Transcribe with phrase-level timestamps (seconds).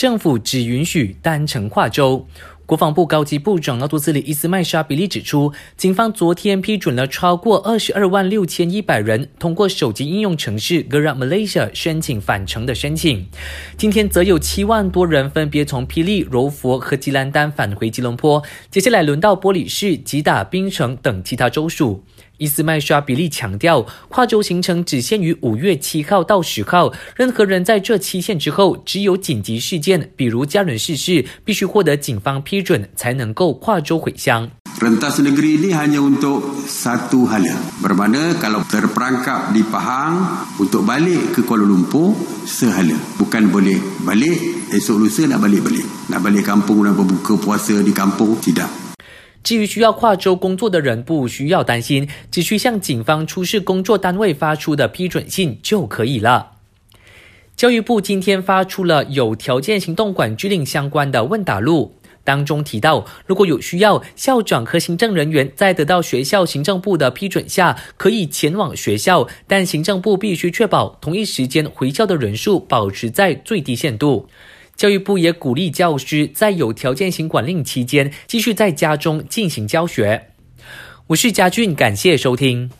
[0.00, 2.26] 政府只允许单程跨州。
[2.64, 13.26] 国防部高级部长奥杜斯里伊斯麦沙比利指出，警方昨天批准了超过二十二万六千一百人通过手机应用程式 Gerak Malaysia 申请返程的申请。
[13.76, 22.02] 今天则有七万多人分别从霹雳、柔佛和吉兰丹返回吉隆坡，接下来轮到玻璃市、吉打、槟城等其他州属。
[22.40, 34.50] 伊斯麦沙比利强调，跨州行程只限于五月七号到十号，任何人在这期限之后，只有紧急事件，比如家人逝世，必须获得警方批准才能够跨州回乡。
[49.42, 56.52] 至于需要跨州工作的人，不需要担心，只需向警方出示工作单位发出的批准信就可以了。
[57.56, 61.94] 教育部今天发出了有条件行动管制令相关的问答录，
[62.24, 74.26] 当中提到，如果有需要，校长和行政人员在得到学校行政部的批准下，可以前往学校，但行政部必须确保同一时间回校的人数保持在最低限度。
[74.80, 80.28] 教育部也鼓励教师在有条件型管令期间继续在家中进行教学。
[81.08, 82.70] 我是嘉俊，感谢收听。